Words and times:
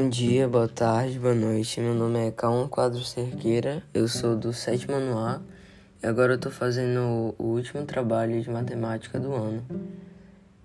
Bom 0.00 0.08
dia, 0.08 0.48
boa 0.48 0.66
tarde, 0.66 1.18
boa 1.18 1.34
noite. 1.34 1.78
Meu 1.78 1.92
nome 1.94 2.26
é 2.26 2.30
Calma 2.30 2.66
Quadro 2.66 3.04
Cerqueira, 3.04 3.82
eu 3.92 4.08
sou 4.08 4.34
do 4.34 4.50
sétimo 4.50 4.94
ano 4.94 5.18
A 5.18 5.42
e 6.02 6.06
agora 6.06 6.32
eu 6.32 6.38
tô 6.38 6.50
fazendo 6.50 7.34
o 7.38 7.44
último 7.44 7.84
trabalho 7.84 8.40
de 8.40 8.48
matemática 8.48 9.20
do 9.20 9.34
ano, 9.34 9.62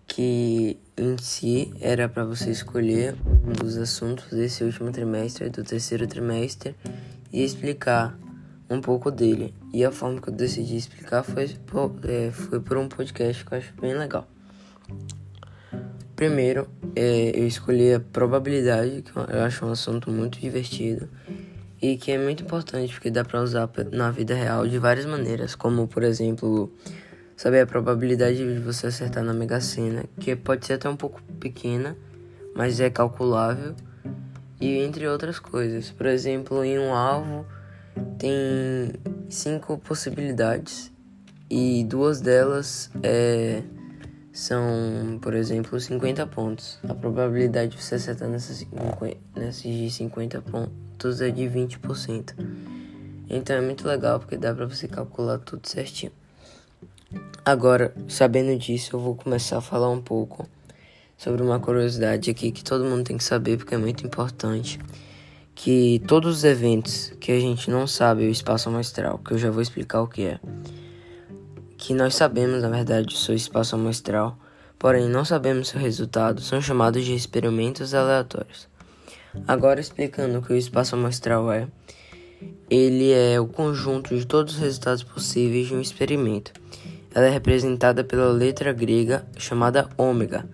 que 0.08 0.80
em 0.96 1.18
si 1.18 1.74
era 1.82 2.08
para 2.08 2.24
você 2.24 2.50
escolher 2.50 3.14
um 3.46 3.52
dos 3.52 3.76
assuntos 3.76 4.30
desse 4.30 4.64
último 4.64 4.90
trimestre, 4.90 5.50
do 5.50 5.66
terceiro 5.66 6.08
trimestre, 6.08 6.74
e 7.30 7.44
explicar 7.44 8.18
um 8.70 8.80
pouco 8.80 9.12
dele. 9.12 9.54
E 9.74 9.84
a 9.84 9.92
forma 9.92 10.22
que 10.22 10.30
eu 10.30 10.34
decidi 10.34 10.78
explicar 10.78 11.24
foi, 11.24 11.58
é, 12.08 12.32
foi 12.32 12.62
por 12.62 12.78
um 12.78 12.88
podcast 12.88 13.44
que 13.44 13.54
eu 13.54 13.58
acho 13.58 13.74
bem 13.82 13.96
legal. 13.96 14.26
Primeiro, 16.26 16.68
é, 16.96 17.40
eu 17.40 17.46
escolhi 17.46 17.94
a 17.94 18.00
probabilidade, 18.00 19.04
que 19.04 19.16
eu 19.16 19.44
acho 19.44 19.64
um 19.64 19.72
assunto 19.72 20.10
muito 20.10 20.40
divertido 20.40 21.08
e 21.80 21.98
que 21.98 22.12
é 22.12 22.18
muito 22.18 22.42
importante 22.42 22.92
porque 22.92 23.12
dá 23.12 23.24
para 23.24 23.44
usar 23.44 23.70
na 23.92 24.10
vida 24.10 24.34
real 24.34 24.68
de 24.68 24.80
várias 24.80 25.06
maneiras, 25.06 25.54
como 25.54 25.88
por 25.88 26.02
exemplo, 26.02 26.74
saber 27.38 27.60
a 27.60 27.68
probabilidade 27.68 28.38
de 28.38 28.60
você 28.60 28.88
acertar 28.88 29.24
na 29.24 29.36
Mega 29.36 29.62
Sena, 29.62 30.06
que 30.20 30.36
pode 30.36 30.66
ser 30.66 30.74
até 30.74 30.90
um 30.90 30.96
pouco 30.96 31.22
pequena, 31.40 31.96
mas 32.56 32.80
é 32.80 32.90
calculável, 32.90 33.76
e 34.60 34.80
entre 34.80 35.08
outras 35.08 35.38
coisas. 35.38 35.92
Por 35.92 36.08
exemplo, 36.08 36.66
em 36.66 36.80
um 36.80 36.92
alvo 36.92 37.46
tem 38.18 38.94
cinco 39.30 39.78
possibilidades 39.78 40.92
e 41.52 41.86
duas 41.88 42.20
delas 42.20 42.90
é 43.04 43.62
são, 44.36 45.18
por 45.22 45.34
exemplo, 45.34 45.80
50 45.80 46.28
pontos. 46.28 46.78
A 46.88 46.94
probabilidade 46.94 47.72
de 47.72 47.82
você 47.82 47.96
acertar 47.96 48.28
nessas, 48.28 48.68
nessas 49.34 49.94
50 49.94 50.42
pontos 50.42 51.22
é 51.22 51.30
de 51.30 51.44
20%. 51.44 52.36
Então 53.30 53.56
é 53.56 53.62
muito 53.62 53.88
legal 53.88 54.20
porque 54.20 54.36
dá 54.36 54.54
pra 54.54 54.66
você 54.66 54.90
calcular 54.90 55.40
tudo 55.40 55.66
certinho. 55.66 56.12
Agora, 57.46 57.96
sabendo 58.10 58.60
disso, 58.60 58.98
eu 58.98 59.00
vou 59.00 59.16
começar 59.16 59.60
a 59.60 59.62
falar 59.62 59.90
um 59.90 60.02
pouco 60.02 60.46
sobre 61.18 61.42
uma 61.42 61.58
curiosidade 61.58 62.30
aqui 62.30 62.52
que 62.52 62.64
todo 62.64 62.84
mundo 62.84 63.06
tem 63.06 63.18
que 63.18 63.24
saber 63.24 63.58
porque 63.58 63.74
é 63.74 63.78
muito 63.78 64.06
importante. 64.06 64.78
Que 65.56 66.04
todos 66.06 66.40
os 66.40 66.44
eventos 66.44 67.14
que 67.22 67.32
a 67.32 67.40
gente 67.40 67.72
não 67.72 67.88
sabe 67.88 68.28
o 68.28 68.30
espaço 68.30 68.68
amostral, 68.68 69.18
que 69.20 69.32
eu 69.32 69.38
já 69.38 69.50
vou 69.50 69.62
explicar 69.62 70.02
o 70.02 70.08
que 70.08 70.24
é 70.26 70.40
que 71.86 71.94
nós 71.94 72.16
sabemos, 72.16 72.64
na 72.64 72.70
verdade, 72.70 73.16
seu 73.16 73.36
espaço 73.36 73.76
amostral, 73.76 74.36
porém 74.80 75.08
não 75.08 75.24
sabemos 75.24 75.68
seu 75.68 75.80
resultado, 75.80 76.42
são 76.42 76.60
chamados 76.60 77.06
de 77.06 77.14
experimentos 77.14 77.94
aleatórios. 77.94 78.68
Agora 79.48 79.80
explicando 79.80 80.40
o 80.40 80.42
que 80.42 80.52
o 80.52 80.56
espaço 80.58 80.96
amostral 80.96 81.52
é, 81.52 81.68
ele 82.72 83.12
é 83.12 83.40
o 83.40 83.46
conjunto 83.46 84.18
de 84.18 84.26
todos 84.26 84.56
os 84.56 84.60
resultados 84.60 85.04
possíveis 85.04 85.68
de 85.68 85.76
um 85.76 85.80
experimento. 85.80 86.54
Ela 87.14 87.28
é 87.28 87.30
representada 87.30 88.04
pela 88.04 88.32
letra 88.32 88.74
grega 88.74 89.24
chamada 89.38 89.88
ômega, 89.96 90.50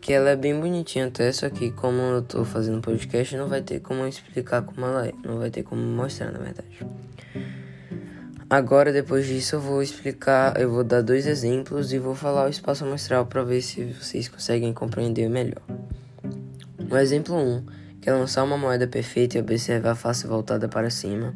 que 0.00 0.12
ela 0.12 0.30
é 0.30 0.36
bem 0.36 0.58
bonitinha 0.60 1.08
até, 1.08 1.32
só 1.32 1.50
que 1.50 1.72
como 1.72 2.00
eu 2.00 2.22
tô 2.22 2.44
fazendo 2.44 2.80
podcast, 2.80 3.36
não 3.36 3.48
vai 3.48 3.60
ter 3.60 3.80
como 3.80 4.06
explicar 4.06 4.62
como 4.62 4.86
ela 4.86 5.08
é, 5.08 5.12
não 5.24 5.38
vai 5.38 5.50
ter 5.50 5.64
como 5.64 5.82
mostrar, 5.82 6.30
na 6.30 6.38
verdade. 6.38 6.86
Agora, 8.50 8.92
depois 8.92 9.28
disso, 9.28 9.54
eu 9.54 9.60
vou 9.60 9.80
explicar, 9.80 10.60
eu 10.60 10.68
vou 10.68 10.82
dar 10.82 11.02
dois 11.02 11.24
exemplos 11.24 11.92
e 11.92 12.00
vou 12.00 12.16
falar 12.16 12.46
o 12.46 12.50
espaço 12.50 12.84
amostral 12.84 13.24
para 13.24 13.44
ver 13.44 13.62
se 13.62 13.84
vocês 13.84 14.28
conseguem 14.28 14.72
compreender 14.72 15.30
melhor. 15.30 15.62
O 16.90 16.96
exemplo 16.96 17.36
1, 17.36 17.64
que 18.00 18.10
é 18.10 18.12
lançar 18.12 18.42
uma 18.42 18.58
moeda 18.58 18.88
perfeita 18.88 19.38
e 19.38 19.40
observar 19.40 19.92
a 19.92 19.94
face 19.94 20.26
voltada 20.26 20.68
para 20.68 20.90
cima. 20.90 21.32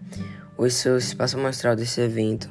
O 0.59 0.69
seu 0.69 0.99
espaço 0.99 1.39
amostral 1.39 1.77
desse 1.77 2.01
evento 2.01 2.51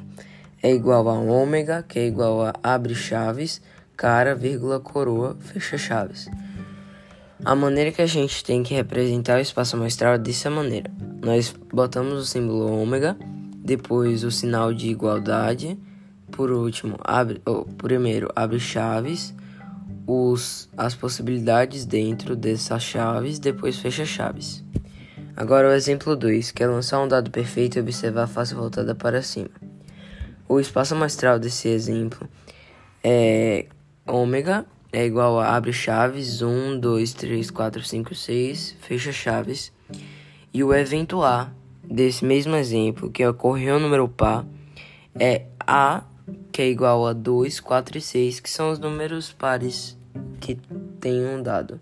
é 0.62 0.72
igual 0.72 1.10
a 1.10 1.20
ômega, 1.20 1.84
que 1.86 1.98
é 1.98 2.06
igual 2.06 2.40
a 2.46 2.54
abre 2.62 2.94
chaves, 2.94 3.60
cara, 3.94 4.34
vírgula, 4.34 4.80
coroa, 4.80 5.36
fecha 5.40 5.76
chaves. 5.76 6.26
A 7.44 7.54
maneira 7.54 7.92
que 7.92 8.00
a 8.00 8.06
gente 8.06 8.42
tem 8.42 8.62
que 8.62 8.72
representar 8.72 9.36
o 9.36 9.42
espaço 9.42 9.76
amostral 9.76 10.14
é 10.14 10.18
dessa 10.18 10.48
maneira. 10.48 10.90
Nós 11.22 11.54
botamos 11.70 12.14
o 12.14 12.24
símbolo 12.24 12.80
ômega 12.80 13.14
depois 13.64 14.24
o 14.24 14.30
sinal 14.30 14.74
de 14.74 14.88
igualdade, 14.88 15.78
por 16.30 16.50
último, 16.50 16.98
abre, 17.02 17.40
oh, 17.46 17.64
primeiro 17.64 18.30
abre 18.36 18.60
chaves, 18.60 19.34
os, 20.06 20.68
as 20.76 20.94
possibilidades 20.94 21.86
dentro 21.86 22.36
dessas 22.36 22.82
chaves, 22.82 23.38
depois 23.38 23.78
fecha 23.78 24.04
chaves. 24.04 24.62
Agora 25.34 25.70
o 25.70 25.72
exemplo 25.72 26.14
2, 26.14 26.50
que 26.50 26.62
é 26.62 26.66
lançar 26.66 27.00
um 27.00 27.08
dado 27.08 27.30
perfeito 27.30 27.78
e 27.78 27.80
observar 27.80 28.24
a 28.24 28.26
face 28.26 28.54
voltada 28.54 28.94
para 28.94 29.22
cima. 29.22 29.50
O 30.46 30.60
espaço 30.60 30.94
amostral 30.94 31.38
desse 31.38 31.68
exemplo 31.68 32.28
é 33.02 33.66
ômega 34.06 34.66
é 34.92 35.04
igual 35.06 35.40
a 35.40 35.56
abre 35.56 35.72
chaves 35.72 36.40
1, 36.40 36.78
2, 36.78 37.14
3, 37.14 37.50
4, 37.50 37.82
5, 37.82 38.14
6, 38.14 38.76
fecha 38.80 39.10
chaves. 39.10 39.72
E 40.52 40.62
o 40.62 40.72
evento 40.72 41.20
A 41.20 41.50
desse 41.90 42.24
mesmo 42.24 42.56
exemplo, 42.56 43.10
que 43.10 43.26
ocorreu 43.26 43.74
no 43.74 43.86
número 43.86 44.08
par, 44.08 44.46
é 45.18 45.46
A, 45.60 46.04
que 46.52 46.62
é 46.62 46.68
igual 46.68 47.06
a 47.06 47.12
2, 47.12 47.60
4 47.60 47.98
e 47.98 48.00
6, 48.00 48.40
que 48.40 48.50
são 48.50 48.70
os 48.70 48.78
números 48.78 49.32
pares 49.32 49.96
que 50.40 50.58
tem 51.00 51.24
um 51.26 51.42
dado. 51.42 51.80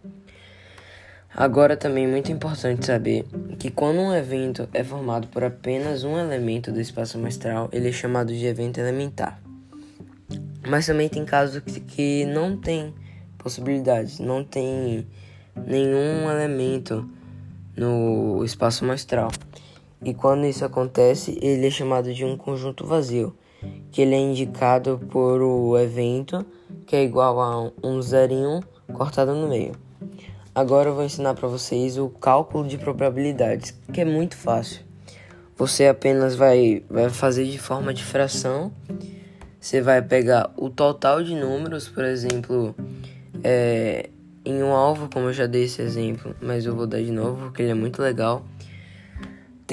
Agora 1.35 1.79
também 1.79 2.05
é 2.05 2.09
muito 2.09 2.31
importante 2.31 2.85
saber 2.85 3.25
que 3.59 3.71
quando 3.71 4.01
um 4.01 4.15
evento 4.15 4.69
é 4.75 4.85
formado 4.85 5.29
por 5.29 5.43
apenas 5.43 6.05
um 6.05 6.19
elemento 6.19 6.71
do 6.71 6.79
espaço 6.79 7.17
amostral, 7.17 7.71
ele 7.73 7.89
é 7.89 7.93
chamado 7.93 8.35
de 8.35 8.45
evento 8.45 8.79
elementar. 8.79 9.41
Mas 10.69 10.87
também 10.87 11.09
tem 11.09 11.25
casos 11.25 11.63
que, 11.89 12.27
não 12.27 12.57
tem 12.57 12.93
possibilidades, 13.39 14.19
não 14.19 14.45
tem 14.45 15.07
nenhum 15.67 16.31
elemento 16.31 17.09
no 17.75 18.45
espaço 18.45 18.85
amostral. 18.85 19.31
E 20.05 20.13
quando 20.13 20.47
isso 20.47 20.65
acontece, 20.65 21.39
ele 21.41 21.67
é 21.67 21.71
chamado 21.71 22.13
de 22.13 22.25
um 22.25 22.37
conjunto 22.37 22.85
vazio, 22.85 23.37
que 23.91 24.03
ele 24.03 24.15
é 24.15 24.19
indicado 24.19 25.01
por 25.11 25.41
o 25.41 25.79
evento, 25.79 26.45
que 26.87 26.97
é 26.97 27.05
igual 27.05 27.41
a 27.41 27.71
um 27.87 28.03
zerinho 28.03 28.61
cortado 28.93 29.35
no 29.35 29.49
meio. 29.49 29.73
Agora 30.55 30.91
eu 30.91 30.95
vou 30.95 31.05
ensinar 31.05 31.35
para 31.35 31.49
vocês 31.49 31.97
o 31.97 32.09
cálculo 32.09 32.67
de 32.67 32.77
probabilidades, 32.77 33.79
que 33.93 34.01
é 34.01 34.05
muito 34.05 34.37
fácil. 34.37 34.83
Você 35.57 35.87
apenas 35.87 36.35
vai, 36.35 36.83
vai 36.91 37.09
fazer 37.09 37.47
de 37.47 37.59
forma 37.59 37.95
de 37.95 38.03
fração. 38.03 38.73
Você 39.61 39.81
vai 39.81 40.03
pegar 40.03 40.53
o 40.57 40.69
total 40.69 41.23
de 41.23 41.37
números, 41.37 41.89
por 41.89 42.05
exemplo, 42.05 42.75
é, 43.45 44.11
em 44.45 44.63
um 44.63 44.73
alvo, 44.73 45.09
como 45.09 45.27
eu 45.27 45.33
já 45.33 45.47
dei 45.47 45.65
esse 45.65 45.81
exemplo, 45.81 46.35
mas 46.43 46.67
eu 46.67 46.75
vou 46.75 46.87
dar 46.87 47.01
de 47.01 47.13
novo 47.13 47.45
porque 47.45 47.63
ele 47.63 47.71
é 47.71 47.75
muito 47.75 48.03
legal 48.03 48.45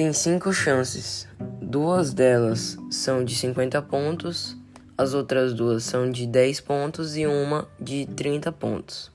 tem 0.00 0.14
cinco 0.14 0.50
chances. 0.50 1.28
Duas 1.60 2.14
delas 2.14 2.78
são 2.90 3.22
de 3.22 3.34
50 3.34 3.82
pontos, 3.82 4.56
as 4.96 5.12
outras 5.12 5.52
duas 5.52 5.84
são 5.84 6.10
de 6.10 6.26
10 6.26 6.58
pontos 6.62 7.18
e 7.18 7.26
uma 7.26 7.68
de 7.78 8.06
30 8.06 8.50
pontos. 8.50 9.12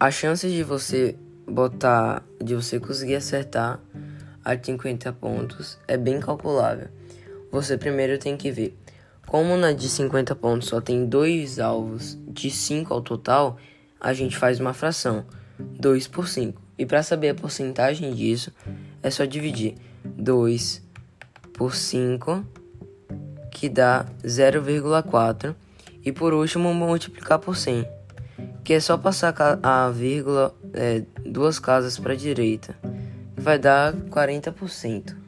A 0.00 0.10
chance 0.10 0.48
de 0.48 0.62
você 0.62 1.16
botar, 1.46 2.24
de 2.42 2.54
você 2.54 2.80
conseguir 2.80 3.16
acertar 3.16 3.78
a 4.42 4.56
50 4.56 5.12
pontos 5.12 5.76
é 5.86 5.98
bem 5.98 6.18
calculável. 6.18 6.88
Você 7.52 7.76
primeiro 7.76 8.18
tem 8.18 8.38
que 8.38 8.50
ver 8.50 8.74
como 9.26 9.54
na 9.54 9.72
de 9.72 9.90
50 9.90 10.34
pontos 10.34 10.68
só 10.68 10.80
tem 10.80 11.04
dois 11.04 11.58
alvos 11.58 12.18
de 12.26 12.50
5 12.50 12.94
ao 12.94 13.02
total, 13.02 13.58
a 14.00 14.14
gente 14.14 14.34
faz 14.38 14.58
uma 14.58 14.72
fração, 14.72 15.26
2 15.58 16.08
por 16.08 16.26
5. 16.26 16.58
E 16.78 16.86
para 16.86 17.02
saber 17.02 17.28
a 17.28 17.34
porcentagem 17.34 18.14
disso, 18.14 18.50
é 19.02 19.10
só 19.10 19.24
dividir 19.24 19.74
2 20.04 20.82
por 21.54 21.74
5, 21.74 22.44
que 23.50 23.68
dá 23.68 24.06
0,4. 24.24 25.54
E 26.02 26.10
por 26.10 26.32
último, 26.32 26.72
multiplicar 26.72 27.38
por 27.38 27.56
100, 27.56 27.86
que 28.64 28.72
é 28.72 28.80
só 28.80 28.96
passar 28.96 29.34
a 29.62 29.90
vírgula 29.90 30.54
é, 30.72 31.02
duas 31.26 31.58
casas 31.58 31.98
para 31.98 32.14
a 32.14 32.16
direita, 32.16 32.74
que 33.36 33.42
vai 33.42 33.58
dar 33.58 33.92
40%. 33.92 35.19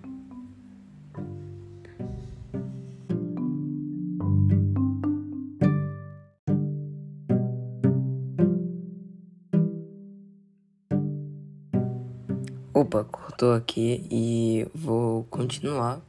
Opa, 12.75 13.05
cortou 13.05 13.53
aqui 13.53 14.07
e 14.11 14.67
vou 14.75 15.25
continuar. 15.25 16.01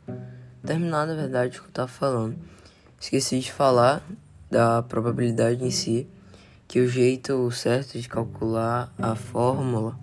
Terminar, 0.65 1.05
na 1.05 1.13
verdade, 1.13 1.59
o 1.59 1.61
que 1.61 1.67
eu 1.67 1.73
tava 1.73 1.89
falando. 1.89 2.37
Esqueci 2.97 3.39
de 3.41 3.51
falar 3.51 4.01
da 4.49 4.81
probabilidade 4.81 5.61
em 5.61 5.69
si, 5.69 6.07
que 6.65 6.79
o 6.79 6.87
jeito 6.87 7.51
certo 7.51 7.99
de 7.99 8.07
calcular 8.07 8.93
a 8.97 9.13
fórmula 9.13 9.99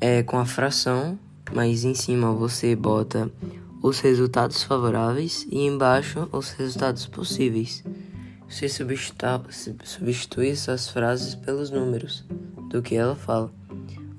é 0.00 0.22
com 0.22 0.38
a 0.38 0.46
fração, 0.46 1.18
mas 1.52 1.84
em 1.84 1.94
cima 1.94 2.32
você 2.32 2.74
bota 2.74 3.30
os 3.82 4.00
resultados 4.00 4.62
favoráveis 4.62 5.46
e 5.50 5.66
embaixo 5.66 6.30
os 6.32 6.50
resultados 6.52 7.06
possíveis. 7.06 7.84
Você 8.48 8.70
substitui 8.70 10.48
essas 10.48 10.88
frases 10.88 11.34
pelos 11.34 11.70
números 11.70 12.24
do 12.70 12.80
que 12.80 12.94
ela 12.94 13.14
fala. 13.14 13.52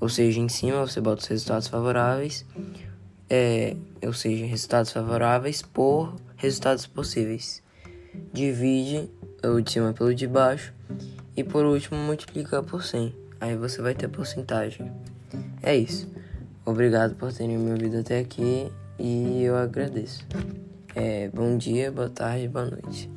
Ou 0.03 0.09
seja, 0.09 0.37
em 0.37 0.49
cima 0.49 0.85
você 0.85 0.99
bota 0.99 1.21
os 1.21 1.27
resultados 1.29 1.69
favoráveis, 1.69 2.45
é, 3.29 3.73
ou 4.05 4.11
seja, 4.11 4.45
resultados 4.45 4.91
favoráveis 4.91 5.61
por 5.61 6.13
resultados 6.35 6.85
possíveis. 6.85 7.63
Divide 8.33 9.09
o 9.41 9.61
de 9.61 9.71
cima 9.71 9.93
pelo 9.93 10.13
de 10.13 10.27
baixo 10.27 10.73
e 11.37 11.41
por 11.41 11.63
último 11.63 11.97
multiplica 11.97 12.61
por 12.61 12.83
100. 12.83 13.15
Aí 13.39 13.55
você 13.55 13.81
vai 13.81 13.95
ter 13.95 14.09
porcentagem. 14.09 14.91
É 15.61 15.73
isso. 15.73 16.05
Obrigado 16.65 17.15
por 17.15 17.31
terem 17.31 17.57
me 17.57 17.71
ouvido 17.71 17.99
até 17.99 18.19
aqui 18.19 18.69
e 18.99 19.43
eu 19.43 19.55
agradeço. 19.55 20.27
É, 20.93 21.29
bom 21.29 21.57
dia, 21.57 21.89
boa 21.93 22.09
tarde, 22.09 22.49
boa 22.49 22.65
noite. 22.65 23.09